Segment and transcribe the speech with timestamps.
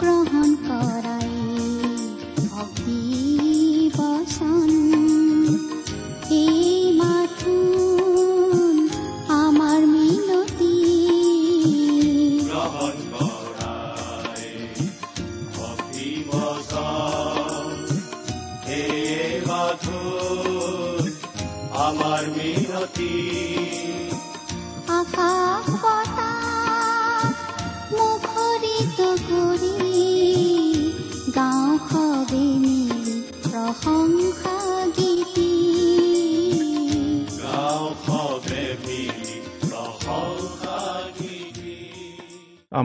[0.00, 1.30] গ্ৰহণ কৰাই
[2.50, 3.00] ভক্তি
[3.96, 4.85] বচন।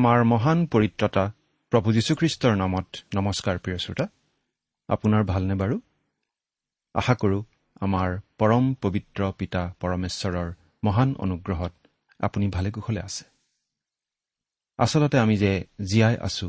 [0.02, 1.24] আমাৰ মহান পৰিত্ৰতা
[1.72, 4.06] প্ৰভু যীশুখ্ৰীষ্টৰ নামত। নমস্কাৰ প্ৰিয় শ্ৰোতা।
[4.90, 5.76] আপোনাৰ ভালনে বাৰু?
[6.96, 7.44] আশা কৰোঁ
[7.82, 10.50] আমাৰ পৰম পবিত্ৰ পিতা পৰমেশ্বৰৰ
[10.84, 11.74] মহান অনুগ্ৰহত
[12.20, 13.24] আপুনি ভালে কুশলে আছে।
[14.78, 16.48] আচলতে আমি যে জীয়াই আছো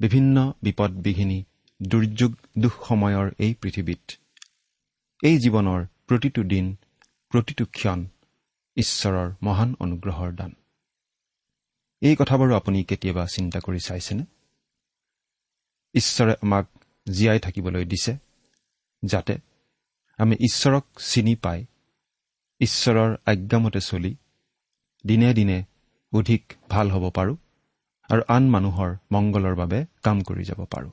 [0.00, 1.44] বিভিন্ন বিপদ বিঘিনি
[1.82, 4.04] দুৰ্যোগ দুখ সময়ৰ এই পৃথিৱীত
[5.22, 6.76] এই জীৱনৰ প্ৰতিটো দিন
[7.30, 8.06] প্ৰতিটো ক্ষণ
[8.76, 10.52] ঈশ্বৰৰ মহান অনুগ্ৰহৰ দান।
[12.00, 14.24] এই কথাবোৰো আপুনি কেতিয়াবা চিন্তা কৰি চাইছেনে?
[15.94, 16.66] ঈশ্বৰে আমাক
[17.12, 18.16] জীয়াই থাকিবলৈ দিছে
[19.04, 19.38] যাতে
[20.18, 21.66] আমি ঈশ্বৰক চিনি পাই
[22.60, 24.16] ঈশ্বৰৰ আজ্ঞামতে চলি
[25.06, 25.64] দিনে দিনে
[26.12, 27.36] অধিক ভাল হ'ব পাৰোঁ
[28.10, 30.90] আৰু আন মানুহৰ মংগলৰ বাবে কাম কৰি যাব পাৰোঁ।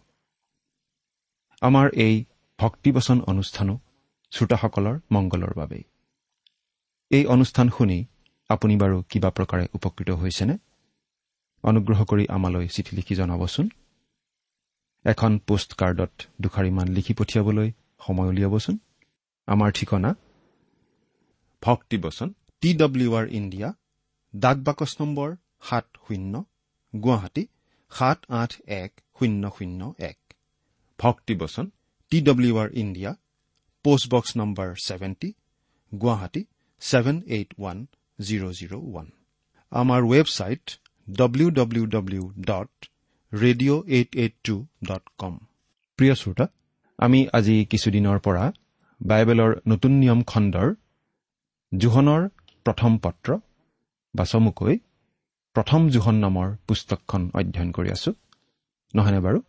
[1.62, 2.26] আমাৰ এই
[2.60, 3.80] ভক্তিবচন অনুষ্ঠানো
[4.32, 5.84] শ্ৰোতাসকলৰ মংগলৰ বাবেই।
[7.10, 8.06] এই অনুষ্ঠান শুনি
[8.50, 10.58] আপুনি বাৰু কিবা প্ৰকাৰে উপকৃত হৈছেনে?
[11.64, 13.68] অনুগ্ৰহ কৰি আমালৈ চিঠি লিখি জনাবচোন।
[15.06, 16.14] এখন পোষ্ট কাৰ্ডত
[16.44, 17.70] দুষাৰিমান লিখি পঠিয়াবলৈ
[18.06, 18.76] সময় উলিয়াবচোন।
[19.48, 20.10] আমাৰ ঠিকনা?
[21.64, 22.30] ভক্তিবচন
[22.62, 23.70] টি ডব্লিউ আৰ ইণ্ডিয়া
[24.34, 25.30] ডাক বাকচ নম্বৰ
[25.68, 26.34] সাত শূন্য
[26.94, 27.44] গুৱাহাটী
[27.92, 28.52] সাত আঠ
[28.82, 30.20] এক শূন্য শূন্য এক।
[31.00, 31.66] ভক্তিবচন
[32.12, 33.12] T W R India
[33.86, 35.30] post box number seventy
[35.92, 36.42] Guwahati
[36.82, 37.78] seven eight one
[38.20, 39.08] zero' zero' one.
[39.72, 40.66] আমাৰ website
[41.08, 42.72] W W W dot
[43.34, 45.34] radio' eight eight two dot com
[45.98, 46.46] প্ৰিয় শ্ৰোতা
[47.00, 48.44] আমি আজি কিছুদিনৰ পৰা
[49.02, 50.68] বাইবেলৰ নতুন নিয়ম খণ্ডৰ
[51.72, 52.22] জোহনৰ
[52.66, 53.30] প্ৰথম পত্ৰ
[54.14, 54.80] বা চমুকৈ
[55.56, 58.12] প্ৰথম জোহন নামৰ পুস্তকখন অধ্যয়ন কৰি আছো।
[58.94, 59.40] নহয়নে বাৰু?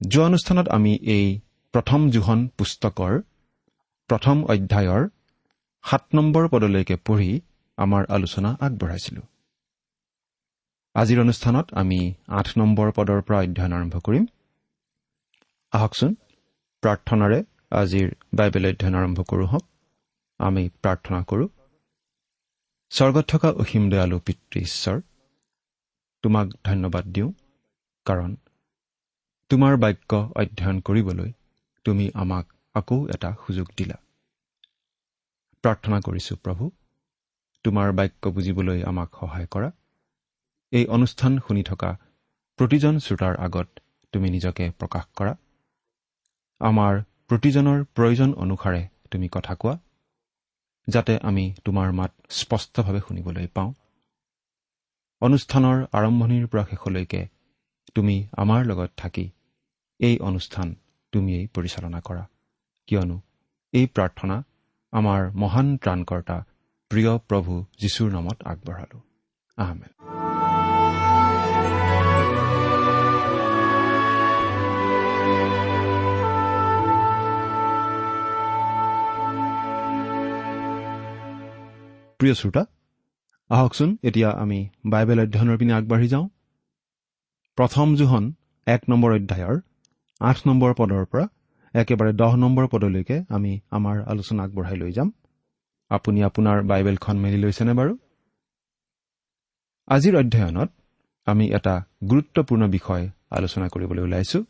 [0.00, 1.26] যোৱা অনুষ্ঠানত আমি এই
[1.72, 3.12] প্ৰথম জোহন পুস্তকৰ
[4.10, 5.02] প্ৰথম অধ্যায়ৰ
[5.84, 7.40] সাত নম্বৰ পদলৈকে পঢ়ি
[7.78, 9.22] আমাৰ আলোচনা আগবঢ়াইছিলো।
[10.94, 11.98] আজিৰ অনুষ্ঠানত আমি
[12.28, 14.24] আঠ নম্বৰ পদৰ পৰা অধ্যয়ন আৰম্ভ কৰিম।
[15.72, 16.12] আহকচোন
[16.82, 17.38] প্ৰাৰ্থনাৰে
[17.70, 19.64] আজিৰ বাইবেল অধ্যয়ন আৰম্ভ কৰোঁ হওক।
[20.40, 21.48] আমি প্ৰাৰ্থনা কৰোঁ।
[22.90, 25.00] স্বৰ্গত থকা অসীম দয়ালু পিতৃ ঈশ্বৰ
[26.24, 27.32] তোমাক ধন্যবাদ দিওঁ
[28.06, 28.30] কাৰণ
[29.50, 31.30] তোমাৰ বাক্য অধ্যয়ন কৰিবলৈ
[31.86, 33.96] তুমি আমাক আকৌ এটা সুযোগ দিলা।
[35.64, 36.64] প্ৰাৰ্থনা কৰিছো প্ৰভু
[37.64, 39.70] তোমাৰ বাক্য বুজিবলৈ আমাক সহায় কৰা।
[40.72, 41.90] এই অনুষ্ঠান শুনি থকা
[42.58, 43.68] প্ৰতিজন শ্ৰোতাৰ আগত
[44.12, 45.34] তুমি নিজকে প্ৰকাশ কৰা।
[46.60, 46.94] আমাৰ
[47.28, 49.74] প্ৰতিজনৰ প্ৰয়োজন অনুসাৰে তুমি কথা কোৱা
[50.88, 53.70] যাতে আমি তোমাৰ মাত স্পষ্টভাৱে শুনিবলৈ পাওঁ।
[55.22, 57.22] অনুষ্ঠানৰ আৰম্ভণিৰ পৰা শেষলৈকে
[57.94, 59.26] তুমি আমাৰ লগত থাকি
[60.00, 60.68] এই অনুষ্ঠান
[61.12, 62.24] তুমিয়েই পৰিচালনা কৰা।
[62.88, 63.16] কিয়নো
[63.72, 64.36] এই প্ৰাৰ্থনা
[64.92, 66.36] আমাৰ মহান ত্ৰাণকৰ্তা
[66.90, 68.98] প্ৰিয় প্ৰভু যীশুৰ নামত আগবঢ়ালো।
[69.58, 70.21] আহমেদ
[82.22, 82.62] প্ৰিয় শ্ৰোতা
[83.50, 86.28] আহকচোন এতিয়া আমি বাইবেল অধ্যয়নৰ পিনে আগবাঢ়ি যাওঁ।
[87.56, 88.32] প্ৰথম জোহন
[88.66, 89.56] এক নম্বৰ অধ্যায়ৰ
[90.20, 91.24] আঠ নম্বৰ পদৰ পৰা
[91.74, 95.12] একেবাৰে দহ নম্বৰ পদলৈকে আমি আমাৰ আলোচনা আগবঢ়াই লৈ যাম।
[95.90, 97.96] আপুনি আপোনাৰ বাইবেলখন মেলি লৈছেনে বাৰু?
[99.86, 100.70] আজিৰ অধ্যয়নত
[101.26, 101.74] আমি এটা
[102.10, 104.44] গুৰুত্বপূৰ্ণ বিষয় আলোচনা কৰিবলৈ ওলাইছো।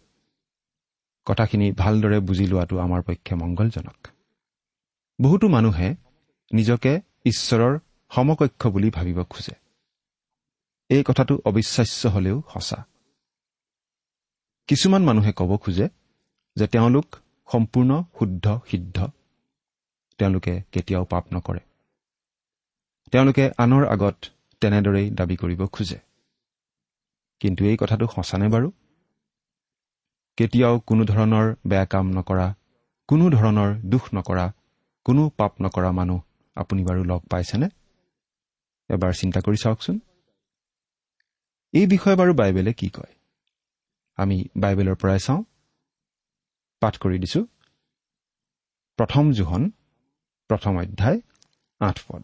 [1.26, 4.08] কথাখিনি ভালদৰে বুজি লোৱাটো আমাৰ পক্ষে মংগলজনক।
[5.20, 5.96] বহুতো মানুহে
[6.52, 7.78] নিজকে ঈশ্বৰৰ
[8.10, 9.54] সমকক্ষ বুলি ভাবিব খোজে।
[10.88, 12.86] এই কথাটো অবিশ্বাস্য হলেও সঁচা।
[14.66, 15.88] কিছুমান মানুহে ক'ব খোজে
[16.56, 17.06] যে তেওঁলোক
[17.52, 19.06] সম্পূৰ্ণ শুদ্ধ সিদ্ধ।
[20.18, 21.60] তেওঁলোকে কেতিয়াও পাপ নকৰে।
[23.12, 24.16] তেওঁলোকে আনৰ আগত
[24.60, 25.98] তেনেদৰেই দাবী কৰিব খোজে।
[27.40, 28.72] কিন্তু এই কথাটো সঁচানে বাৰু?
[30.36, 32.54] কেতিয়াও কোনো ধৰণৰ বেয়া কাম নকৰা
[33.08, 34.52] কোনো ধৰণৰ দুখ নকৰা
[35.04, 36.20] কোনো পাপ নকৰা মানুহ
[36.56, 37.68] আপুনি বাৰু লগ পাইছেনে?
[38.88, 40.00] এবাৰ চিন্তা কৰি চাওকচোন।
[41.72, 43.12] এই বিষয়ে বাৰু বাইবেলে কি কয়?
[44.16, 45.42] আমি বাইবেলৰ পৰাই চাওঁ।
[46.80, 47.46] পাঠ কৰি দিছো।
[48.98, 49.70] প্ৰথম জোহন
[50.50, 51.20] প্ৰথম অধ্যায়
[51.80, 52.22] আঠ পদ।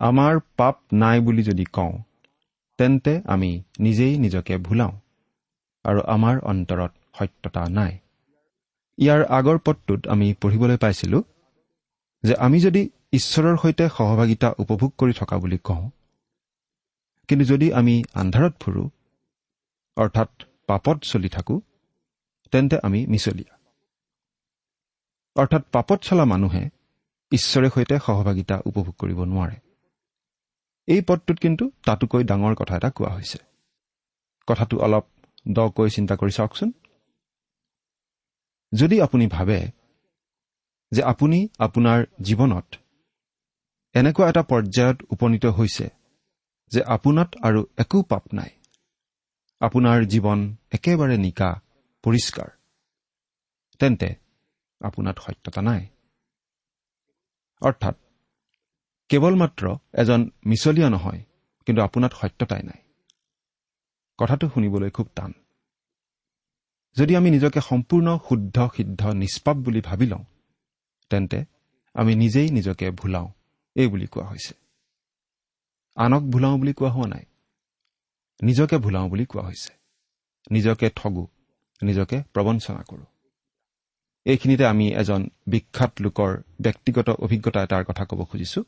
[0.00, 1.92] আমাৰ পাপ নাই বুলি যদি কওঁ
[2.78, 4.92] তেন্তে আমি নিজেই নিজকে ভুলাওঁ
[5.84, 7.98] আৰু আমাৰ অন্তৰত সত্যতা নাই।
[8.98, 11.22] ইয়াৰ আগৰ পদটোত আমি পঢ়িবলৈ পাইছিলো
[12.24, 15.90] যে আমি যদি ঈশ্বৰৰ সৈতে সহভাগিতা উপভোগ কৰি থকা বুলি কওঁ
[17.28, 18.84] কিন্তু যদি আমি আন্ধাৰত ফুৰো
[19.96, 20.30] অৰ্থাৎ
[20.66, 21.60] পাপত চলি থাকোঁ
[22.52, 23.54] তেন্তে আমি মিছলীয়া।
[25.36, 26.62] অৰ্থাৎ পাপত চলা মানুহে
[27.32, 29.56] ঈশ্বৰে সৈতে সহভাগিতা উপভোগ কৰিব নোৱাৰে।
[30.86, 33.38] এই পদটোত কিন্তু তাতোকৈ ডাঙৰ কথা এটা কোৱা হৈছে।
[34.46, 35.04] কথাটো অলপ
[35.48, 36.72] দকৈ চিন্তা কৰি চাওকচোন।
[38.72, 39.58] যদি আপুনি ভাবে
[40.92, 42.76] যে আপুনি আপোনাৰ জীৱনত
[43.94, 45.88] এনেকুৱা এটা পৰ্যায়ত উপনীত হৈছে
[46.72, 48.50] যে আপোনাত আৰু একো পাপ নাই।
[49.60, 51.60] আপোনাৰ জীৱন একেবাৰে নিকা
[52.02, 52.50] পৰিষ্কাৰ।
[53.78, 54.14] তেন্তে
[54.80, 55.86] আপোনাত সত্যতা নাই।
[57.60, 57.96] অৰ্থাৎ
[59.08, 61.24] কেৱল মাত্ৰ এজন মিছলীয়া নহয়
[61.66, 62.80] কিন্তু আপোনাত সত্যতাই নাই।
[64.18, 65.32] কথাটো শুনিবলৈ খুব টান।
[66.96, 70.24] যদি আমি নিজকে সম্পূৰ্ণ শুদ্ধ সিদ্ধ নিষ্পাপ বুলি ভাবি লওঁ
[71.12, 71.38] তেন্তে
[71.94, 73.28] আমি নিজেই নিজকে ভুলাওঁ।
[73.76, 74.54] এই বুলি কোৱা হৈছে।
[75.96, 77.24] আনক ভুলাওঁ বুলি কোৱা হোৱা নাই।
[78.42, 79.72] নিজকে ভুলাওঁ বুলি কোৱা হৈছে।
[80.50, 81.24] নিজকে ঠগো
[81.82, 83.08] নিজকে প্ৰবঞ্চনা কৰোঁ।
[84.24, 86.30] এইখিনিতে আমি এজন বিখ্যাত লোকৰ
[86.60, 88.60] ব্যক্তিগত অভিজ্ঞতা এটাৰ কথা ক'ব খুজিছো।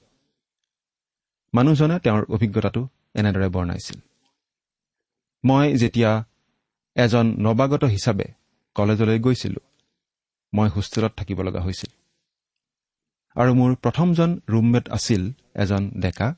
[1.54, 2.82] মানুহজনে তেওঁৰ অভিজ্ঞতাটো
[3.14, 3.98] এনেদৰে বৰ্ণাইছিল।
[5.44, 6.10] মই যেতিয়া
[6.96, 8.26] এজন নৱাগত হিচাপে
[8.76, 9.60] কলেজলৈ গৈছিলো
[10.52, 11.92] মই হোষ্টেলত থাকিব লগা হৈছিল।
[13.36, 16.34] আৰু মোৰ প্ৰথমজন ৰুমমেট আছিল এজন ডেকা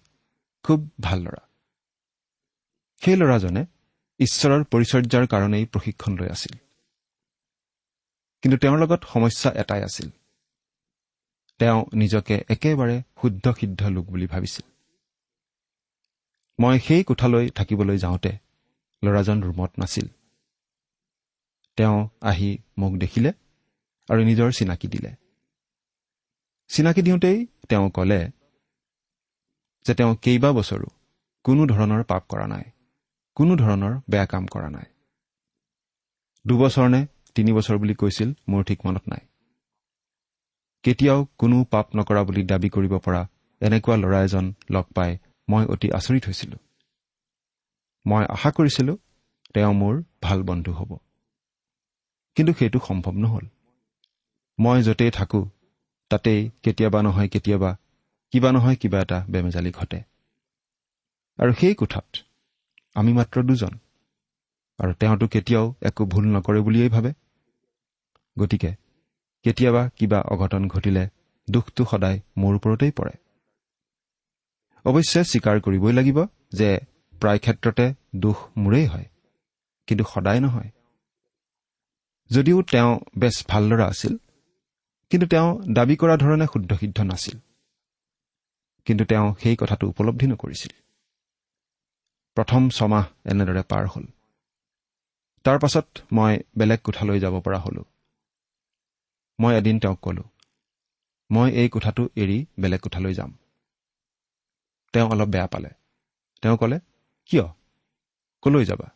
[0.65, 1.49] খুব ভাল ল'ৰা।
[3.03, 3.67] সেই ল'ৰাজনে
[4.21, 6.59] ঈশ্বৰৰ পৰিচৰ্যাৰ কাৰণেই প্ৰশিক্ষণ লৈ আছিল।
[8.43, 10.11] কিন্তু তেওঁৰ লগত সমস্যা এটাই আছিল।
[11.59, 14.71] তেওঁ নিজকে একেবাৰে শুদ্ধ সিদ্ধ লোক বুলি ভাবিছিল।
[16.61, 18.33] মই সেই কোঠালৈ থাকিবলৈ যাওঁতে
[19.05, 20.07] ল'ৰাজন ৰুমত নাছিল।
[21.77, 23.33] তেওঁ আহি মোক দেখিলে
[24.09, 25.26] আৰু নিজৰ চিনাকি দিলে।
[26.71, 28.21] চিনাকি দিওঁতেই তেওঁ ক'লে
[29.87, 30.89] যে তেওঁ কেইবা বছৰো
[31.45, 32.65] কোনো ধৰণৰ পাপ কৰা নাই
[33.37, 34.87] কোনো ধৰণৰ বেয়া কাম কৰা নাই।
[36.45, 37.01] দুবছৰ নে
[37.35, 39.23] তিনিবছৰ বুলি কৈছিল মোৰ ঠিক মনত নাই।
[40.85, 43.23] কেতিয়াও কোনো পাপ নকৰা বুলি দাবী কৰিব পৰা
[43.61, 45.11] এনেকুৱা ল'ৰা এজন লগ পাই
[45.49, 46.57] মই অতি আচৰিত হৈছিলো।
[48.07, 48.93] মই আশা কৰিছিলো
[49.55, 50.91] তেওঁ মোৰ ভাল বন্ধু হ'ব।
[52.37, 53.47] কিন্তু সেইটো সম্ভৱ নহ'ল।
[54.59, 55.45] মই য'তেই থাকোঁ
[56.09, 57.71] তাতেই কেতিয়াবা নহয় কেতিয়াবা
[58.33, 60.01] কিবা নহয় কিবা এটা বেমেজালি ঘটে।
[61.39, 62.07] আৰু সেই কোঠাত
[62.95, 63.73] আমি মাত্ৰ দুজন।
[64.79, 67.11] আৰু তেওঁতো কেতিয়াও একো ভুল নকৰে বুলিয়েই ভাবে।
[68.39, 68.71] গতিকে
[69.45, 71.09] কেতিয়াবা কিবা অঘটন ঘটিলে
[71.49, 73.15] দুখটো সদায় মোৰ ওপৰতেই পৰে।
[74.85, 76.19] অৱশ্যে স্বীকাৰ কৰিবই লাগিব
[76.53, 76.69] যে
[77.21, 79.09] প্ৰায় ক্ষেত্ৰতে দোষ মোৰেই হয়
[79.87, 80.71] কিন্তু সদায় নহয়।
[82.31, 84.17] যদিও তেওঁ বেছ ভাল ল'ৰা আছিল
[85.11, 87.39] কিন্তু তেওঁ দাবী কৰা ধৰণে শুদ্ধ সিদ্ধ নাছিল।
[88.85, 90.73] কিন্তু তেওঁ সেই কথাটো উপলব্ধি নকৰিছিল।
[92.37, 94.07] প্ৰথম ছমাহ এনেদৰে পাৰ হ'ল।
[95.45, 97.85] তাৰ পাছত মই বেলেগ কোঠালৈ যাব পৰা হলো।
[99.41, 100.25] মই এদিন তেওঁক কলো
[101.31, 103.33] মই এই কোঠাটো এৰি বেলেগ কোঠালৈ যাম।
[104.93, 105.71] তেওঁ অলপ বেয়া পালে।
[106.43, 106.79] তেওঁ ক'লে
[107.25, 107.47] কিয়?
[108.43, 108.89] কলৈ যাবা?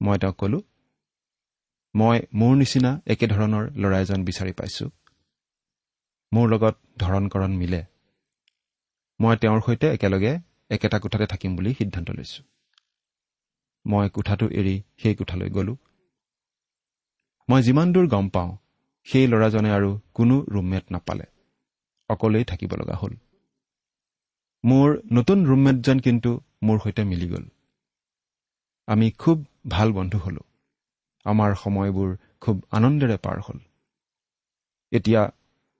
[0.00, 0.58] মই তেওঁক কলো
[1.96, 4.90] মই মোৰ নিচিনা একেধৰণৰ ল'ৰা এজন বিচাৰি পাইছো।
[6.32, 7.84] মোৰ লগত ধৰণ কৰণ মিলে।
[9.20, 10.38] মই তেওঁৰ সৈতে একেলগে
[10.70, 12.42] একেটা কোঠাতে থাকিম বুলি সিদ্ধান্ত লৈছো।
[13.86, 15.76] মই কোঠাটো এৰি সেই কোঠালৈ গলো।
[17.50, 18.56] মই যিমান দূৰ গম পাওঁ
[19.04, 21.24] সেই ল'ৰাজনে আৰু কোনো ৰুমমেট নাপালে।
[22.08, 23.14] অকলেই থাকিব লগা হ'ল।
[24.64, 27.48] মোৰ নতুন ৰুমমেটজন কিন্তু মোৰ সৈতে মিলি গ'ল।
[28.86, 30.40] আমি খুব ভাল বন্ধু হলো।
[31.26, 33.58] আমাৰ সময়বোৰ খুব আনন্দেৰে পাৰ হ'ল।
[34.92, 35.22] এতিয়া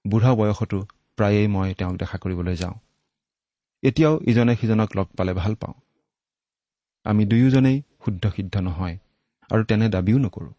[0.04, 0.78] বুঢ়া বয়সতো
[1.16, 2.76] প্ৰায়েই মই তেওঁক দেখা কৰিবলৈ যাওঁ।
[3.82, 5.76] এতিয়াও ইজনে সিজনক লগ পালে ভাল পাওঁ।
[7.06, 8.96] আমি দুয়োজনেই শুদ্ধ সিদ্ধ নহয়
[9.50, 10.54] আৰু তেনে দাবীও নকৰোঁ।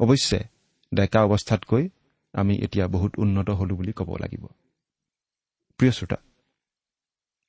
[0.00, 0.40] অৱশ্যে
[0.92, 1.84] ডেকা অৱস্থাতকৈ
[2.34, 4.44] আমি এতিয়া বহুত উন্নত হলো বুলি ক'ব লাগিব।
[5.80, 6.18] প্ৰিয় শ্ৰোতা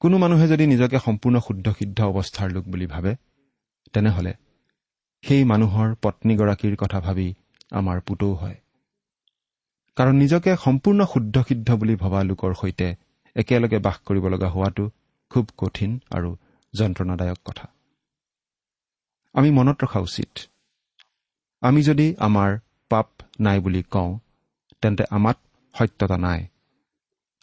[0.01, 3.11] কোনো মানুহে যদি নিজকে সম্পূৰ্ণ শুদ্ধ সিদ্ধ অৱস্থাৰ লোক বুলি ভাবে
[3.93, 4.33] তেনেহলে
[5.27, 7.33] সেই মানুহৰ পত্নীগৰাকীৰ কথা ভাবি
[7.71, 8.55] আমাৰ পুতৌ হয়।
[9.95, 12.95] কাৰণ নিজকে সম্পূৰ্ণ শুদ্ধ সিদ্ধ বুলি ভবা লোকৰ সৈতে
[13.35, 14.89] একেলগে বাস কৰিব লগা হোৱাটো
[15.29, 16.35] খুব কঠিন আৰু
[16.73, 17.67] যন্ত্ৰণাদায়ক কথা।
[19.33, 20.39] আমি মনত ৰখা উচিত।
[21.61, 22.57] আমি যদি আমাৰ
[22.89, 23.07] পাপ
[23.39, 24.19] নাই বুলি কওঁ
[24.81, 25.37] তেন্তে আমাত
[25.73, 26.47] সত্যতা নাই।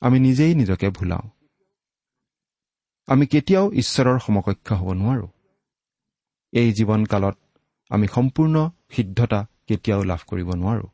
[0.00, 1.28] আমি নিজেই নিজকে ভুলাওঁ।
[3.06, 5.28] আমি কেতিয়াও ঈশ্বৰৰ সমকক্ষ হ'ব নোৱাৰো।
[6.52, 7.36] এই জীৱনকালত
[7.90, 10.86] আমি সম্পূৰ্ণ সিদ্ধতা কেতিয়াও লাভ কৰিব নোৱাৰো।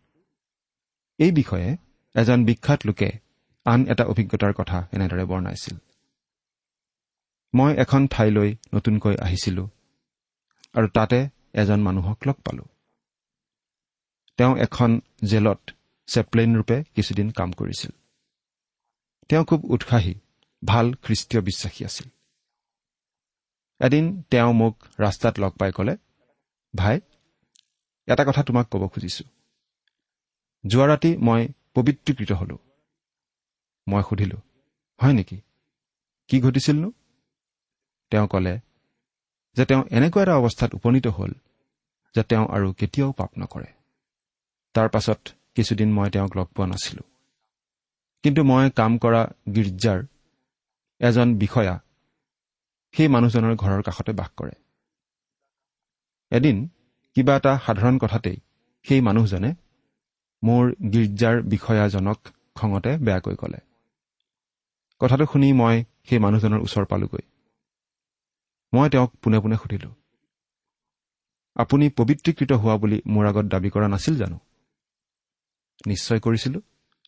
[1.18, 1.76] এই বিষয়ে
[2.14, 3.10] এজন বিখ্যাত লোকে
[3.64, 5.76] আন এটা অভিজ্ঞতাৰ কথা এনেদৰে বৰ্ণাইছিল।
[7.54, 9.68] মই এখন ঠাইলৈ নতুনকৈ আহিছিলো
[10.74, 12.64] আৰু তাতে এজন মানুহক লগ পালো।
[14.36, 15.70] তেওঁ এখন জেলত
[16.06, 17.90] চেপ্লেইন ৰূপে কিছুদিন কাম কৰিছিল।
[19.28, 20.14] তেওঁ খুব উৎসাহী
[20.64, 22.08] ভাল খ্ৰীষ্টীয় বিশ্বাসী আছিল।
[23.80, 25.96] এদিন তেওঁ মোক ৰাস্তাত লগ পাই ক'লে
[26.76, 27.00] ভাই
[28.06, 29.24] এটা কথা তোমাক ক'ব খুজিছো।
[30.64, 31.42] যোৱা ৰাতি মই
[31.74, 32.56] পবিত্ৰীকৃত হলো।
[33.86, 34.38] মই সুধিলো
[35.00, 35.36] হয় নেকি?
[36.28, 36.88] কি ঘটিছিলনো?
[38.10, 38.54] তেওঁ ক'লে
[39.56, 41.32] যে তেওঁ এনেকুৱা এটা অৱস্থাত উপনীত হ'ল
[42.14, 43.70] যে তেওঁ আৰু কেতিয়াও পাপ নকৰে।
[44.74, 45.20] তাৰ পাছত
[45.54, 47.02] কিছুদিন মই তেওঁক লগ পোৱা নাছিলো।
[48.24, 49.22] কিন্তু মই কাম কৰা
[49.54, 49.98] গীৰ্জাৰ
[51.00, 51.74] এজন বিষয়া
[52.94, 54.54] সেই মানুহজনৰ ঘৰৰ কাষতে বাস কৰে।
[56.32, 56.56] এদিন
[57.16, 58.38] কিবা এটা সাধাৰণ কথাতেই
[58.84, 59.50] সেই মানুহজনে
[60.42, 62.18] মোৰ গীৰ্জাৰ বিষয়াজনক
[62.54, 63.60] খঙতে বেয়াকৈ ক'লে।
[65.00, 65.76] কথাটো শুনি মই
[66.08, 67.24] সেই মানুহজনৰ ওচৰ পালোগৈ।
[68.72, 69.90] মই তেওঁক পোনে পোনে সুধিলো
[71.56, 74.38] আপুনি পবিত্ৰীকৃত হোৱা বুলি মোৰ আগত দাবী কৰা নাছিল জানো?
[75.86, 76.58] নিশ্চয় কৰিছিলো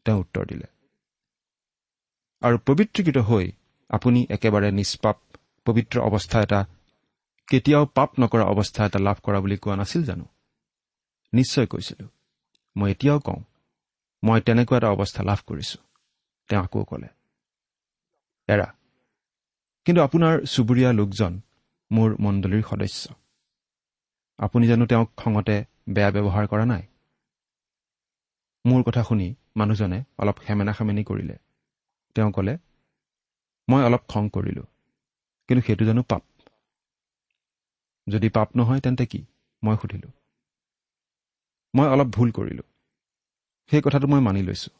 [0.04, 0.66] তেওঁ উত্তৰ দিলে।
[2.42, 3.46] আৰু পবিত্ৰীকৃত হৈ
[3.90, 5.16] আপুনি একেবাৰে নিষ্পাপ
[5.66, 6.60] পবিত্ৰ অৱস্থা এটা
[7.48, 10.26] কেতিয়াও পাপ নকৰা অৱস্থা এটা লাভ কৰা বুলি কোৱা নাছিল জানো?
[11.32, 12.06] নিশ্চয় কৈছিলো।
[12.76, 13.40] মই এতিয়াও কওঁ
[14.22, 15.78] মই তেনেকুৱা এটা অৱস্থা লাভ কৰিছো
[16.48, 17.08] তেওঁ আকৌ ক'লে।
[18.48, 18.68] এৰা
[19.86, 21.32] কিন্তু আপোনাৰ চুবুৰীয়া লোকজন
[21.90, 23.02] মোৰ মণ্ডলীৰ সদস্য।
[24.38, 25.56] আপুনি জানো তেওঁক খঙতে
[25.88, 26.82] বেয়া ব্যৱহাৰ কৰা নাই?
[28.64, 31.36] মোৰ কথা শুনি মানুহজনে অলপ সেমেনা সেমেনি কৰিলে।
[32.16, 32.54] তেওঁ ক'লে
[33.68, 34.64] মই অলপ খং কৰিলো
[35.48, 36.22] কিন্তু সেইটো জানো পাপ?
[38.06, 39.20] যদি পাপ নহয় তেন্তে কি?
[39.62, 40.08] মই সুধিলো।
[41.74, 42.64] মই অলপ ভুল কৰিলো।
[43.70, 44.70] সেই কথাটো মই মানি লৈছো।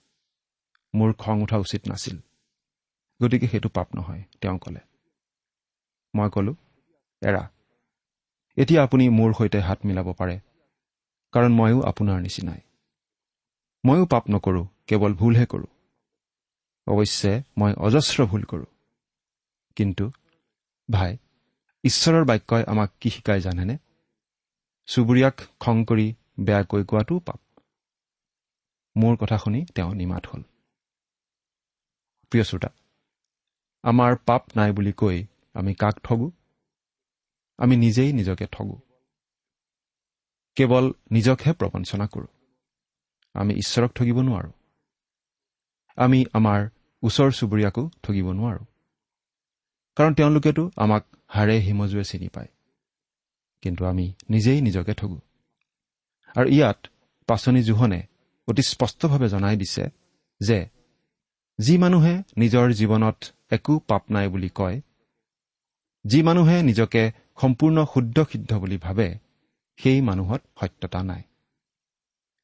[0.95, 2.17] মোৰ খং উঠা উচিত নাছিল।
[3.21, 4.81] গতিকে সেইটো পাপ নহয় তেওঁ ক'লে।
[6.15, 6.53] মই ক'লো
[7.23, 7.43] এৰা
[8.57, 10.37] এতিয়া আপুনি মোৰ সৈতে হাত মিলাব পাৰে
[11.33, 12.61] কাৰণ ময়ো আপোনাৰ নিচিনাই।
[13.85, 15.71] ময়ো পাপ নকৰো কেৱল ভুলহে কৰোঁ।
[16.87, 18.67] অৱশ্যে মই অজস্ৰ ভুল কৰোঁ।
[19.77, 20.05] কিন্তু
[20.89, 21.13] ভাই
[21.85, 23.79] ঈশ্বৰৰ বাক্যই আমাক কি শিকাই জানেনে?
[24.87, 27.41] চুবুৰীয়াক খং কৰি বেয়াকৈ কোৱাটোও পাপ।
[28.97, 30.43] মোৰ কথা শুনি তেওঁ নিমাত হ'ল।
[32.31, 32.69] প্ৰিয় শ্ৰোতা
[33.83, 36.31] আমাৰ পাপ নাই বুলি কৈ আমি কাক ঠগো?
[37.59, 38.81] আমি নিজেই নিজকে ঠগো।
[40.55, 42.27] কেৱল নিজকহে প্ৰবঞ্চনা কৰোঁ।
[43.35, 44.51] আমি ঈশ্বৰক ঠগিব নোৱাৰো।
[45.97, 46.69] আমি আমাৰ
[47.03, 48.65] ওচৰ চুবুৰীয়াকো ঠগিব নোৱাৰো।
[49.97, 52.49] কাৰণ তেওঁলোকেতো আমাক হাড়ে হিমজুৱে চিনি পায়।
[53.63, 55.21] কিন্তু আমি নিজেই নিজকে ঠগো।
[56.37, 56.87] আৰু ইয়াত
[57.27, 58.03] পাচনি জোহনে
[58.49, 59.85] অতি স্পষ্টভাৱে জনাই দিছে
[60.41, 60.67] যে
[61.61, 64.81] যি মানুহে নিজৰ জীৱনত একো পাপ নাই বুলি কয়
[66.07, 69.15] যি মানুহে নিজকে সম্পূৰ্ণ শুদ্ধ সিদ্ধ বুলি ভাবে
[69.77, 71.23] সেই মানুহত সত্যতা নাই।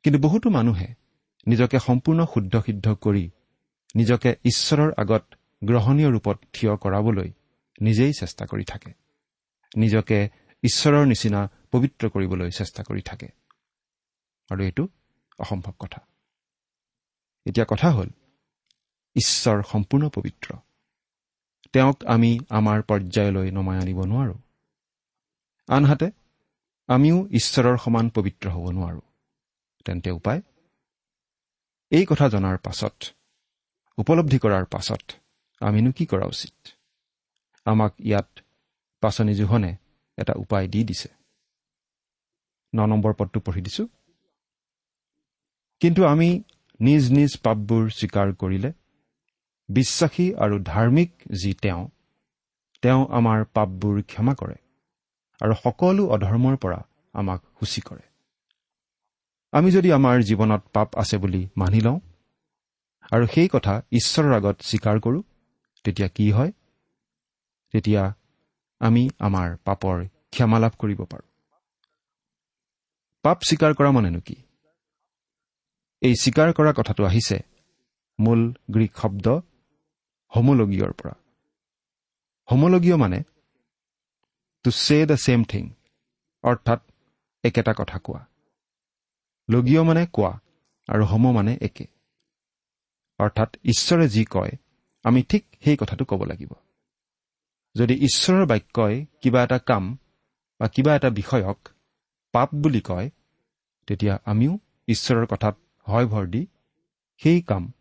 [0.03, 0.95] কিন্তু বহুতো মানুহে
[1.47, 3.31] নিজকে সম্পূৰ্ণ শুদ্ধ সিদ্ধ কৰি
[3.95, 7.33] নিজকে ঈশ্বৰৰ আগত গ্ৰহণীয় ৰূপত থিয় কৰাবলৈ
[7.81, 8.93] নিজেই চেষ্টা কৰি থাকে।
[9.77, 10.29] নিজকে
[10.63, 13.29] ঈশ্বৰৰ নিচিনা পবিত্ৰ কৰিবলৈ চেষ্টা কৰি থাকে।
[14.51, 14.89] আৰু এইটো
[15.39, 16.07] অসম্ভৱ কথা।
[17.47, 18.09] এতিয়া কথা হ'ল
[19.15, 20.55] ঈশ্বৰ সম্পূৰ্ণ পবিত্ৰ।
[21.73, 24.35] তেওঁক আমি আমাৰ পৰ্যায়লৈ নমাই আনিব নোৱাৰো।
[25.69, 26.11] আনহাতে
[26.87, 29.01] আমিও ঈশ্বৰৰ সমান পবিত্ৰ হ'ব নোৱাৰো।
[29.85, 30.41] তেন্তে উপায়?
[31.91, 33.03] এই কথা জনাৰ পাছত
[33.99, 35.13] উপলব্ধি কৰাৰ পাছত
[35.61, 36.78] আমিনো কি কৰা উচিত?
[37.71, 38.29] আমাক ইয়াত
[39.03, 39.73] পাচনি জোহনে
[40.19, 41.11] এটা উপায় দি দিছে।
[42.73, 43.85] ন নম্বৰ পদটো পঢ়ি দিছো।
[45.81, 46.29] কিন্তু আমি
[46.81, 48.71] নিজ নিজ পাপবোৰ স্বীকাৰ কৰিলে
[49.69, 51.11] বিশ্বাসী আৰু ধাৰ্মিক
[51.41, 51.83] যি তেওঁ
[52.83, 54.59] তেওঁ আমাৰ পাপবোৰ ক্ষমা কৰে
[55.41, 56.81] আৰু সকলো অধৰ্মৰ পৰা
[57.15, 58.05] আমাক সূচী কৰে।
[59.53, 61.99] আমি যদি আমাৰ জীৱনত পাপ আছে বুলি মানি লওঁ
[63.13, 65.23] আৰু সেই কথা ঈশ্বৰৰ আগত স্বীকাৰ কৰোঁ
[65.85, 66.51] তেতিয়া কি হয়?
[67.73, 68.15] তেতিয়া
[68.81, 71.29] আমি আমাৰ পাপৰ ক্ষমা লাভ কৰিব পাৰোঁ।
[73.25, 74.37] পাপ স্বীকাৰ কৰা মানেনো কি?
[76.03, 77.39] এই স্বীকাৰ কৰা কথাটো আহিছে
[78.19, 79.27] মূল গ্ৰীক শব্দ
[80.33, 81.15] হোমোলগীয়ৰ পৰা।
[82.53, 83.23] হোমোলগীয় মানে
[84.65, 85.65] টু চে দ্য ছেম থিং
[86.43, 86.81] অৰ্থাৎ
[87.45, 88.27] একেটা কথা কোৱা।
[89.49, 90.33] লগীয় মানে কোৱা
[90.89, 91.87] আৰু হোম মানে একে।
[93.19, 94.53] অৰ্থাৎ ঈশ্বৰে যি কয়
[95.05, 96.53] আমি ঠিক সেই কথাটো ক'ব লাগিব।
[97.75, 99.85] যদি ঈশ্বৰৰ বাক্যই কিবা এটা কাম
[100.61, 101.69] বা কিবা এটা বিষয়ক
[102.33, 103.11] পাপ বুলি কয়
[103.87, 104.59] তেতিয়া আমিও
[104.89, 105.57] ঈশ্বৰৰ কথাত
[105.87, 106.47] হয় ভৰ দি
[107.17, 107.73] সেই কাম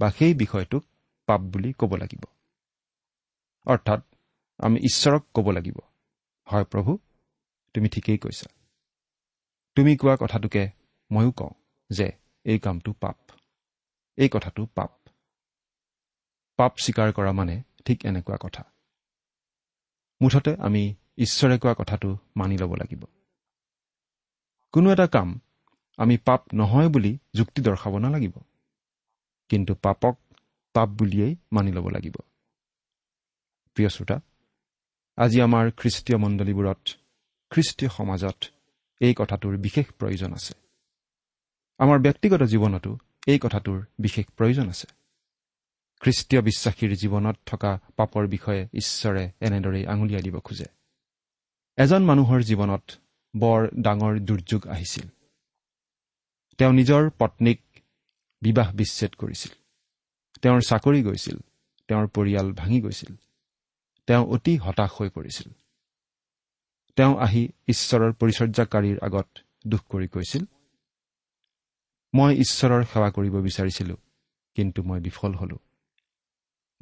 [0.00, 0.84] বা সেই বিষয়টোক
[1.26, 2.24] পাপ বুলি ক'ব লাগিব।
[3.66, 4.00] অৰ্থাৎ
[4.58, 5.78] আমি ঈশ্বৰক ক'ব লাগিব
[6.46, 6.98] হয় প্ৰভু
[7.74, 8.48] তুমি ঠিকেই কৈছা।
[9.76, 10.70] তুমি কোৱা কথাটোকে
[11.10, 11.54] ময়ো কওঁ
[11.90, 12.12] যে
[12.44, 13.16] এই কামটো পাপ।
[14.16, 14.90] এই কথাটো পাপ।
[16.58, 18.71] পাপ স্বীকাৰ কৰা মানে ঠিক এনেকুৱা কথা।
[20.22, 23.04] মুঠতে আমি ঈশ্বৰে কোৱা কথাটো মানি ল'ব লাগিব।
[24.72, 25.40] কোনো এটা কাম
[25.96, 28.32] আমি পাপ নহয় বুলি যুক্তি দৰ্শাব নালাগিব।
[29.48, 30.18] কিন্তু পাপক
[30.72, 32.14] পাপ বুলিয়েই মানি ল'ব লাগিব।
[33.74, 34.20] প্ৰিয় শ্ৰোতা
[35.16, 36.88] আজি আমাৰ খ্ৰীষ্টীয় মণ্ডলীবোৰত
[37.50, 38.44] খ্ৰীষ্টীয় সমাজত
[39.00, 40.54] এই কথাটোৰ বিশেষ প্ৰয়োজন আছে।
[41.78, 44.86] আমাৰ ব্যক্তিগত জীৱনতো এই কথাটোৰ বিশেষ প্ৰয়োজন আছে।
[46.02, 50.64] খ্ৰীষ্টীয় বিশ্বাসীৰ জীৱনত থকা পাপৰ বিষয়ে ঈশ্বৰে এনেদৰেই আঙুলিয়াই দিব খোজে।
[51.76, 52.82] এজন মানুহৰ জীৱনত
[53.36, 55.06] বৰ ডাঙৰ দুৰ্যোগ আহিছিল।
[56.58, 57.60] তেওঁ নিজৰ পত্নীক
[58.42, 59.52] বিবাহ বিচ্ছেদ কৰিছিল।
[60.42, 61.38] তেওঁৰ চাকৰি গৈছিল।
[61.88, 63.16] তেওঁৰ পৰিয়াল ভাঙি গৈছিল।
[64.06, 65.52] তেওঁ অতি হতাশ হৈ পৰিছিল।
[66.96, 69.28] তেওঁ আহি ঈশ্বৰৰ পৰিচৰ্যাকাৰীৰ আগত
[69.66, 70.44] দুখ কৰি কৈছিল
[72.14, 73.96] মই ঈশ্বৰৰ সেৱা কৰিব বিচাৰিছিলো
[74.54, 75.58] কিন্তু মই বিফল হলো।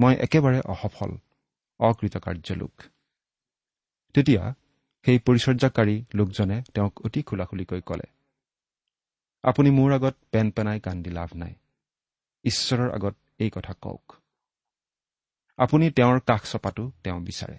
[0.01, 1.11] মই একেবাৰে অসফল
[1.81, 2.75] অকৃতকাৰ্য লোক।
[4.15, 4.43] তেতিয়া
[5.05, 8.07] সেই পৰিচৰ্যাকাৰী লোকজনে তেওঁক অতি খোলাখুলিকৈ ক'লে
[9.45, 11.55] আপুনি মোৰ আগত পেন পেনাই কান্দি লাভ নাই।
[12.45, 14.05] ঈশ্বৰৰ আগত এই কথা কওক।
[15.59, 17.59] আপুনি তেওঁৰ কাষ চপাটো তেওঁ বিচাৰে।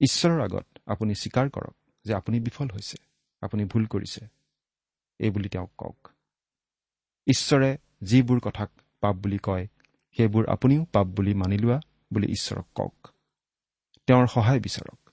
[0.00, 2.96] ঈশ্বৰৰ আগত আপুনি স্বীকাৰ কৰক যে আপুনি বিফল হৈছে
[3.40, 4.22] আপুনি ভুল কৰিছে।
[5.20, 6.00] এইবুলি তেওঁক কওক।
[7.26, 7.70] ঈশ্বৰে
[8.02, 9.66] যিবোৰ কথাক পাপ বুলি কয়
[10.16, 11.80] সেইবোৰ আপুনিও পাপ বুলি মানি লোৱা
[12.12, 13.08] বুলি ঈশ্বৰক কওক।
[14.06, 15.10] তেওঁৰ সহায় বিচাৰক।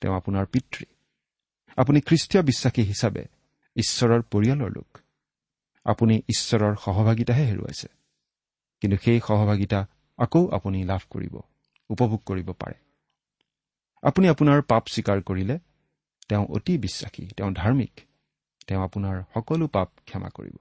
[0.00, 0.84] তেওঁ আপোনাৰ পিতৃ।
[1.76, 3.24] আপুনি খ্ৰীষ্টীয় বিশ্বাসী হিচাপে
[3.76, 4.98] ঈশ্বৰৰ পৰিয়ালৰ লোক।
[5.84, 7.88] আপুনি ঈশ্বৰৰ সহভাগিতাহে হেৰুৱাইছে।
[8.80, 9.86] কিন্তু সেই সহভাগিতা
[10.18, 11.40] আকৌ আপুনি লাভ কৰিব
[11.88, 12.74] উপভোগ কৰিব পাৰে।
[14.02, 15.58] আপুনি আপোনাৰ পাপ স্বীকাৰ কৰিলে
[16.28, 18.00] তেওঁ অতি বিশ্বাসী তেওঁ ধাৰ্মিক
[18.66, 20.56] তেওঁ আপোনাৰ সকলো পাপ ক্ষমা কৰিব।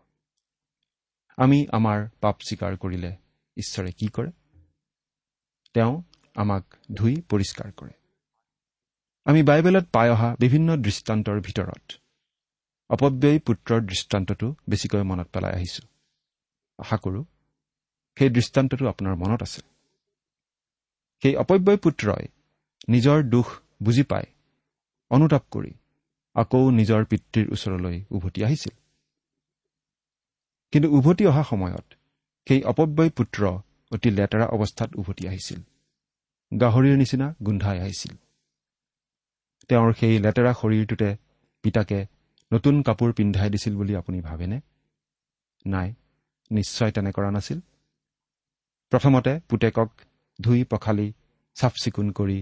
[1.37, 3.15] আমি আমাৰ পাপ স্বীকাৰ কৰিলে
[3.57, 4.31] ঈশ্বৰে কি কৰে?
[5.73, 6.03] তেওঁ
[6.35, 7.93] আমাক ধুই পৰিষ্কাৰ কৰে।
[9.25, 11.93] আমি বাইবেলত পাই অহা বিভিন্ন দৃষ্টান্তৰ ভিতৰত।
[12.89, 15.87] অপব্যয়ী পুত্ৰৰ দৃষ্টান্তটো বেছিকৈ মনত পেলাই আহিছো।
[16.77, 17.23] আশা কৰোঁ
[18.17, 19.61] সেই দৃষ্টান্তটো আপোনাৰ মনত আছে।
[21.23, 22.27] সেই অপব্যয় পুত্ৰই
[22.89, 23.47] নিজৰ দুখ
[23.83, 24.23] বুজি পাই
[25.09, 25.73] অনুতাপ কৰি
[26.35, 28.75] আকৌ নিজৰ পিতৃৰ ওচৰলৈ উভতি আহিছিল।
[30.71, 31.93] কিন্তু উভতি অহা সময়ত
[32.47, 33.41] সেই অপব্যয় পুত্ৰ
[33.91, 35.59] অতি লেতেৰা অৱস্থাত উভতি আহিছিল।
[36.51, 38.13] গাহৰিৰ নিচিনা গোন্ধাই আহিছিল।
[39.69, 41.09] তেওঁৰ সেই লেতেৰা শৰীৰটোতে
[41.63, 41.99] পিতাকে
[42.51, 44.61] নতুন কাপোৰ পিন্ধাই দিছিল বুলি আপুনি ভাবেনে?
[45.65, 45.93] নাই
[46.51, 47.59] নিশ্চয় তেনে কৰা নাছিল।
[48.91, 49.89] প্ৰথমতে পুতেকক
[50.41, 51.13] ধুই পখালি
[51.55, 52.39] চাফ চিকুণ কৰি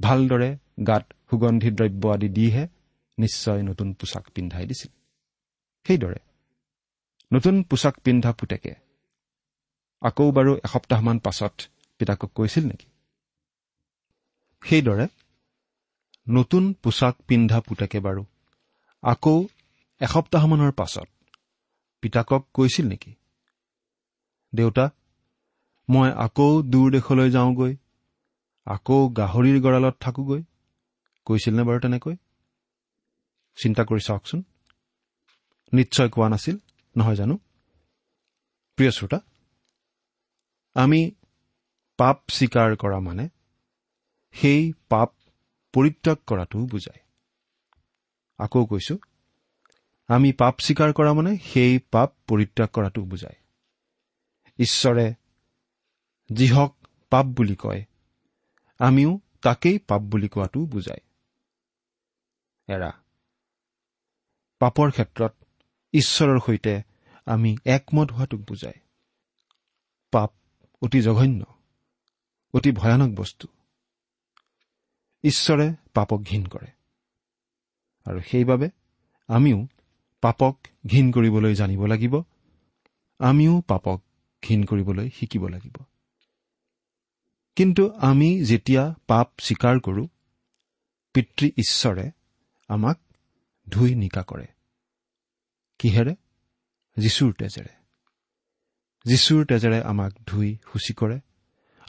[0.00, 0.50] ভালদৰে
[0.86, 2.64] গাত সুগন্ধি দ্ৰব্য আদি দিহে
[3.18, 4.90] নিশ্চয় নতুন পোছাক পিন্ধাই দিছিল।
[5.86, 6.20] সেইদৰে
[7.32, 8.87] নতুন পোছাক পিন্ধা পুতেকে
[10.02, 11.54] আকৌ বাৰু এসপ্তাহমান পাছত
[11.98, 12.86] পিতাকক কৈছিল নেকি?
[14.62, 15.06] সেইদৰে
[16.26, 18.22] নতুন পোছাক পিন্ধা পুতেকে বাৰু
[19.02, 19.36] আকৌ
[20.00, 21.08] এসপ্তাহমানৰ পাছত
[22.02, 23.12] পিতাকক কৈছিল নেকি?
[24.52, 24.84] দেউতা
[25.88, 27.72] মই আকৌ দূৰ দেশলৈ যাওঁগৈ
[28.66, 30.42] আকৌ গাহৰিৰ গঁড়ালত থাকোগৈ
[31.26, 32.14] কৈছিলনে বাৰু তেনেকৈ?
[33.58, 34.40] চিন্তা কৰি চাওকচোন।
[35.72, 36.56] নিশ্চয় কোৱা নাছিল
[36.96, 37.34] নহয় জানো?
[38.78, 39.18] প্ৰিয় শ্ৰোতা
[40.78, 41.00] আমি
[41.98, 43.24] পাপ স্বীকাৰ কৰা মানে
[44.34, 45.10] সেই পাপ
[45.74, 47.00] পৰিত্যাগ কৰাটোও বুজায়।
[48.38, 48.94] আকৌ কৈছো
[50.08, 53.38] আমি পাপ স্বীকাৰ কৰা মানে সেই পাপ পৰিত্যাগ কৰাটো বুজায়।
[54.58, 55.06] ঈশ্বৰে
[56.30, 56.72] যিহক
[57.12, 57.82] পাপ বুলি কয়
[58.80, 59.12] আমিও
[59.42, 61.02] তাকেই পাপ বুলি কোৱাটো বুজায়।
[62.68, 62.90] এৰা
[64.60, 65.32] পাপৰ ক্ষেত্ৰত
[65.94, 66.74] ঈশ্বৰৰ সৈতে
[67.26, 68.78] আমি একমত হোৱাটোক বুজায়।
[70.82, 71.44] অতি জঘন্য
[72.54, 73.48] অতি ভয়ানক বস্তু।
[75.22, 76.66] ঈশ্বৰে পাপক ঘীন কৰে।
[78.04, 78.70] আৰু সেইবাবে
[79.28, 79.66] আমিও
[80.20, 82.22] পাপক ঘীন কৰিবলৈ জানিব লাগিব
[83.18, 84.02] আমিও পাপক
[84.42, 85.76] ঘীন কৰিবলৈ শিকিব লাগিব।
[87.56, 90.08] কিন্তু আমি যেতিয়া পাপ স্বীকাৰ কৰোঁ
[91.14, 92.10] পিতৃ ঈশ্বৰে
[92.68, 92.98] আমাক
[93.68, 94.46] ধুই নিকা কৰে।
[95.78, 96.16] কিহেৰে?
[96.96, 97.77] যীশুৰ তেজেৰে।
[99.08, 101.18] যীশুৰ তেজেৰে আমাক ধুই সূচী কৰে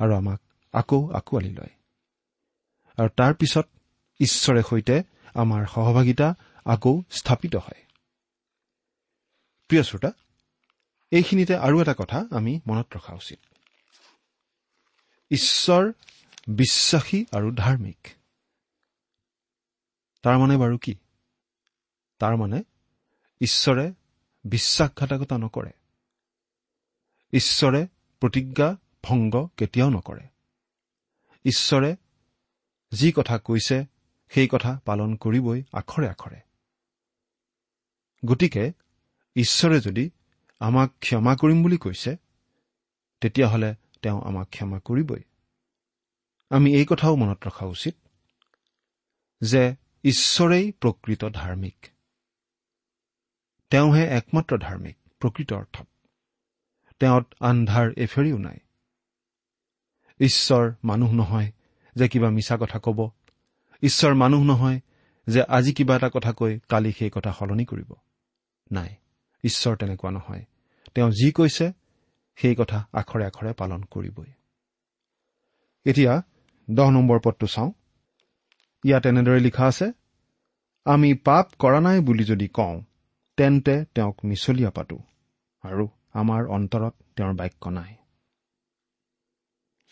[0.01, 0.39] আৰু আমাক
[0.73, 1.73] আকৌ আঁকোৱালি লয়।
[2.97, 3.67] আৰু তাৰ পিছত
[4.19, 5.03] ঈশ্বৰে সৈতে
[5.33, 6.27] আমাৰ সহভাগিতা
[6.65, 7.81] আকৌ স্থাপিত হয়।
[9.67, 10.11] প্ৰিয় শ্ৰোতা
[11.11, 13.39] এইখিনিতে আৰু এটা কথা আমি মনত ৰখা উচিত।
[15.31, 15.91] ঈশ্বৰ
[16.47, 18.07] বিশ্বাসী আৰু ধাৰ্মিক।
[20.23, 20.95] তাৰমানে বাৰু কি?
[22.19, 22.63] তাৰমানে
[23.41, 23.93] ঈশ্বৰে
[24.43, 25.78] বিশ্বাসঘাতকতা নকৰে।
[27.33, 27.87] ঈশ্বৰে
[28.19, 30.27] প্ৰতিজ্ঞা ভংগ কেতিয়াও নকৰে।
[31.45, 31.95] ঈশ্বৰে
[32.91, 33.85] যি কথা কৈছে
[34.29, 36.39] সেই কথা পালন কৰিবই আখৰে আখৰে।
[38.25, 38.71] গতিকে
[39.35, 40.09] ঈশ্বৰে যদি
[40.59, 42.17] আমাক ক্ষমা কৰিম বুলি কৈছে
[43.21, 45.23] তেতিয়াহ'লে তেওঁ আমাক ক্ষমা কৰিবই।
[46.49, 47.95] আমি এই কথাও মনত ৰখা উচিত
[49.41, 51.87] যে ঈশ্বৰেই প্ৰকৃত ধাৰ্মিক।
[53.69, 55.88] তেওঁহে একমাত্ৰ ধাৰ্মিক প্ৰকৃত অৰ্থত।
[56.99, 58.57] তেওঁত আন্ধাৰ এফেৰিও নাই।
[60.19, 61.51] ঈশ্বৰ মানুহ নহয়
[61.95, 63.09] যে কিবা মিছা কথা ক'ব।
[63.81, 64.79] ঈশ্বৰ মানুহ নহয়
[65.27, 67.93] যে আজি কিবা এটা কথা কৈ কালি সেই কথা সলনি কৰিব।
[68.71, 68.95] নাই
[69.43, 70.45] ঈশ্বৰ তেনেকুৱা নহয়।
[70.95, 71.71] তেওঁ যি কৈছে
[72.35, 74.31] সেই কথা আখৰে আখৰে পালন কৰিবই।
[75.85, 76.21] এতিয়া
[76.71, 77.71] দহ নম্বৰ পদটো চাওঁ।
[78.83, 79.91] ইয়াত এনেদৰে লিখা আছে
[80.85, 82.81] আমি পাপ কৰা নাই বুলি যদি কওঁ
[83.37, 84.99] তেন্তে তেওঁক মিছলীয়া পাতো।
[85.61, 87.95] আৰু আমাৰ অন্তৰত তেওঁৰ বাক্য নাই।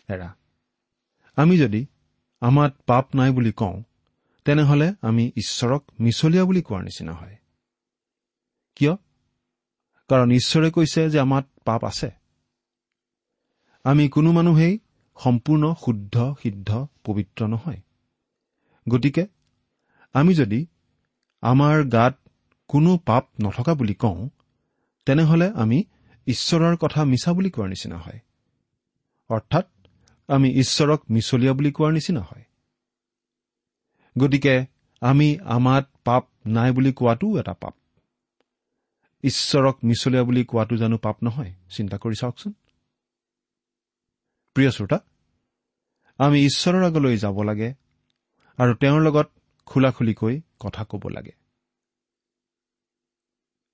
[0.10, 0.36] এৰা
[1.36, 1.86] আমি যদি
[2.40, 3.84] আমাত পাপ নাই বুলি কওঁ
[4.46, 7.38] তেনেহলে আমি ঈশ্বৰক মিছলীয়া বুলি কোৱাৰ নিচিনা হয়।
[8.76, 8.96] কিয়?
[10.08, 12.12] কাৰণ ঈশ্বৰে কৈছে যে আমাত পাপ আছে।
[13.84, 14.80] আমি কোনো মানুহেই
[15.24, 17.82] সম্পূৰ্ণ শুদ্ধ সিদ্ধ পবিত্ৰ নহয়।
[18.90, 19.28] গতিকে
[20.14, 20.68] আমি যদি
[21.42, 22.20] আমাৰ গাত
[22.68, 24.30] কোনো পাপ নথকা বুলি কওঁ
[25.06, 25.84] তেনেহলে আমি
[26.28, 28.20] ঈশ্বৰৰ কথা মিছা বুলি কোৱাৰ নিচিনা হয়।
[29.30, 29.66] অৰ্থাৎ
[30.28, 32.46] আমি ঈশ্বৰক মিছলীয়া বুলি কোৱাৰ নিচিনা হয়।
[34.20, 34.66] গতিকে
[35.02, 37.76] আমি আমাত পাপ নাই বুলি কোৱাটোও এটা পাপ।
[39.24, 41.54] ঈশ্বৰক মিছলীয়া বুলি কোৱাটো জানো পাপ নহয়?
[41.70, 42.54] চিন্তা কৰি চাওকচোন।
[44.54, 45.00] প্ৰিয় শ্ৰোতা
[46.18, 47.74] আমি ঈশ্বৰৰ আগলৈ যাব লাগে
[48.58, 49.32] আৰু তেওঁৰ লগত
[49.66, 51.32] খোলা খুলিকৈ কথা ক'ব লাগে।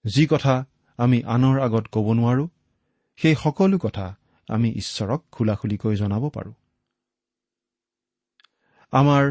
[0.06, 0.66] যি কথা
[1.00, 2.46] আমি আনৰ আগত ক'ব নোৱাৰো
[3.20, 4.06] সেই সকলো কথা
[4.48, 6.54] আমি ঈশ্বৰক খোলা খুলিকৈ জনাব পাৰোঁ।
[8.94, 9.24] আমাৰ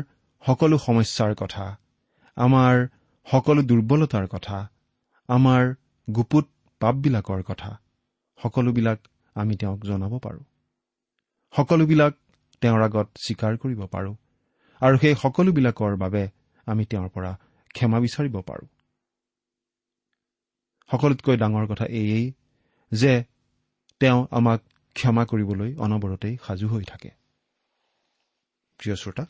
[0.45, 1.65] সকলো সমস্যাৰ কথা
[2.37, 2.75] আমাৰ
[3.27, 4.59] সকলো দুৰ্বলতাৰ কথা
[5.29, 5.63] আমাৰ
[6.09, 6.47] গুপুত
[6.81, 7.71] পাপবিলাকৰ কথা
[8.41, 8.99] সকলোবিলাক
[9.37, 10.45] আমি তেওঁক জনাব পাৰোঁ।
[11.55, 12.13] সকলোবিলাক
[12.63, 14.15] তেওঁৰ আগত স্বীকাৰ কৰিব পাৰোঁ
[14.81, 16.23] আৰু সেই সকলোবিলাকৰ বাবে
[16.67, 17.33] আমি তেওঁৰ পৰা
[17.75, 18.67] ক্ষমা বিচাৰিব পাৰোঁ।
[20.93, 22.33] সকলোতকৈ ডাঙৰ কথা এয়েই
[22.93, 23.25] যে
[24.01, 24.61] তেওঁ আমাক
[24.93, 27.11] ক্ষমা কৰিবলৈ অনবৰতেই সাজু হৈ থাকে।
[28.79, 29.27] প্ৰিয় শ্ৰোতা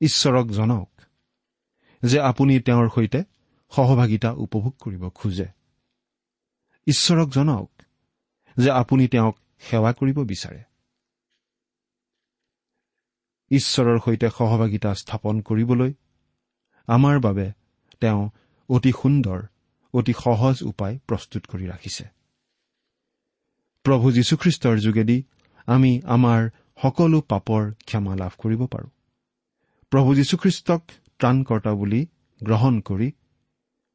[0.00, 0.90] ঈশ্বৰক জনাওক
[2.02, 3.24] যে আপুনি তেওঁৰ সৈতে
[3.70, 5.46] সহভাগিতা উপভোগ কৰিব খোজে।
[6.86, 7.70] ঈশ্বৰক জনাওক
[8.56, 10.64] যে আপুনি তেওঁক সেৱা কৰিব বিচাৰে।
[13.50, 15.92] ঈশ্বৰৰ সৈতে সহভাগিতা স্থাপন কৰিবলৈ
[16.86, 17.52] আমাৰ বাবে
[18.00, 18.30] তেওঁ
[18.68, 19.42] অতি সুন্দৰ
[19.94, 22.04] অতি সহজ উপায় প্ৰস্তুত কৰি ৰাখিছে।
[23.84, 25.18] প্ৰভু যীশুখ্ৰীষ্টৰ যোগেদি
[25.68, 26.40] আমি আমাৰ
[26.82, 28.90] সকলো পাপৰ ক্ষমা লাভ কৰিব পাৰোঁ।
[29.92, 30.80] প্ৰভু যীশুখ্ৰীষ্টক
[31.20, 32.00] ত্ৰাণকৰ্তা বুলি
[32.40, 33.08] গ্ৰহণ কৰি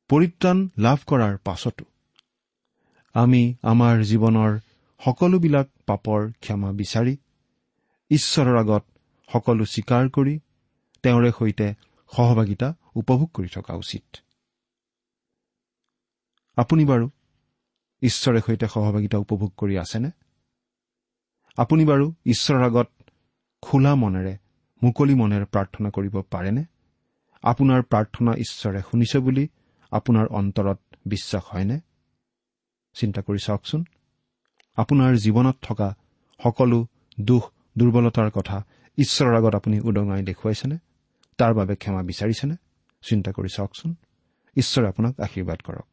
[0.09, 1.85] পৰিত্ৰাণ লাভ কৰাৰ পাছতো
[3.15, 4.51] আমি আমাৰ জীৱনৰ
[5.01, 7.13] সকলোবিলাক পাপৰ ক্ষমা বিচাৰি
[8.11, 8.83] ঈশ্বৰৰ আগত
[9.29, 10.35] সকলো স্বীকাৰ কৰি
[11.03, 11.67] তেওঁৰে সৈতে
[12.11, 14.22] সহভাগিতা উপভোগ কৰি থকা উচিত।
[16.55, 17.09] আপুনি বাৰু
[18.01, 20.11] ঈশ্বৰে সৈতে সহভাগিতা উপভোগ কৰি আছেনে?
[21.57, 22.89] আপুনি বাৰু ঈশ্বৰৰ আগত
[23.61, 24.37] খোলা মনেৰে
[24.83, 26.63] মুকলি মনেৰে প্ৰাৰ্থনা কৰিব পাৰেনে?
[27.41, 29.47] আপোনাৰ প্ৰাৰ্থনা ঈশ্বৰে শুনিছে বুলি
[29.91, 31.79] আপোনাৰ অন্তৰত বিশ্বাস হয়নে?
[32.93, 33.85] চিন্তা কৰি চাওকচোন।
[34.75, 35.95] আপোনাৰ জীৱনত থকা
[36.43, 36.87] সকলো
[37.19, 38.65] দুখ দুৰ্বলতাৰ কথা
[38.97, 40.77] ঈশ্বৰৰ আগত আপুনি উদঙাই দেখুৱাইছেনে?
[41.37, 42.55] তাৰ বাবে ক্ষমা বিচাৰিছেনে?
[43.01, 43.95] চিন্তা কৰি চাওকচোন।
[44.57, 45.92] ঈশ্বৰে আপোনাক আশীৰ্বাদ কৰক।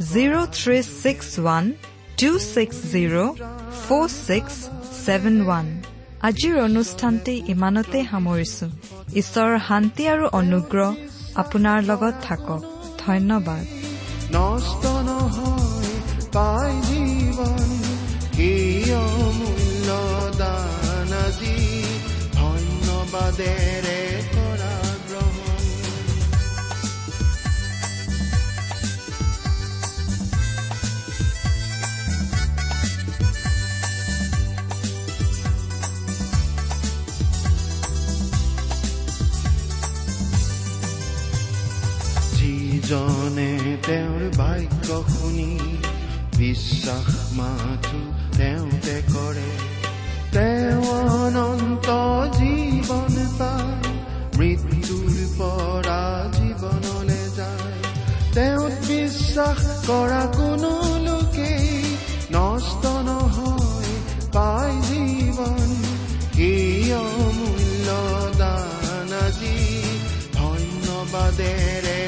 [0.00, 1.64] zero' three six one
[2.20, 3.16] two six zero'
[3.80, 4.54] four six
[5.04, 5.66] seven one
[6.28, 8.66] আজিৰ অনুষ্ঠানটি ইমানতে সামৰিছো।
[9.20, 10.90] ঈশ্বৰৰ শান্তি আৰু অনুগ্ৰহ
[11.42, 12.62] আপোনাৰ লগত থাকক।
[13.04, 13.64] ধন্যবাদ।
[14.36, 15.92] নষ্ট নহয়
[16.34, 17.68] পাই জীৱন
[18.48, 19.88] এই অমূল্য
[20.40, 21.12] দান
[22.40, 23.99] ধন্যবাদেৰে
[43.90, 45.50] তেওঁৰ বাক্য শুনি
[46.36, 48.00] বিশ্বাস মাথো
[48.36, 49.50] তেওঁতে কৰে।
[50.32, 50.84] তেওঁ
[51.20, 51.88] অনন্ত
[52.36, 53.88] জীৱন পায়
[54.38, 57.78] মৃত্যুৰ পৰা জীৱনলে যায়।
[58.34, 61.96] তেওঁত বিশ্বাস কৰা কোনো লোকেই
[62.32, 63.92] নষ্ট নহয়
[64.32, 65.68] পায় জীৱন।
[66.38, 67.88] এই অমূল্য
[68.38, 69.58] দান আজি
[70.32, 72.00] ধন্যবাদেৰে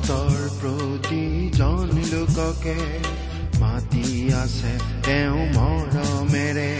[0.00, 2.76] জগতৰ প্ৰতিজন লোককে
[3.60, 4.06] মাতি
[4.42, 4.72] আছে
[5.06, 6.72] তেওঁ মৰমেৰে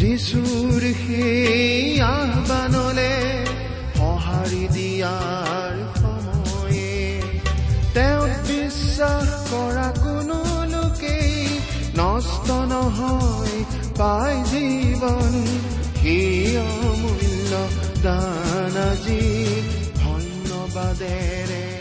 [0.00, 3.14] যিচুৰ সেই আহ্বানলে
[3.98, 6.98] সঁহাৰি দিয়াৰ সময়ে
[7.94, 10.38] তেওঁ বিশ্বাস কৰা কোনো
[10.74, 11.34] লোকেই
[12.00, 13.58] নষ্ট নহয়
[14.00, 15.32] পাই জীৱন।
[16.02, 17.52] সেই অমূল্য
[18.04, 19.22] দান আজি
[20.02, 21.71] ধন্যবাদেৰে